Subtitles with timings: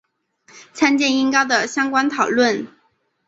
[0.73, 2.65] 参见音高的相关讨论。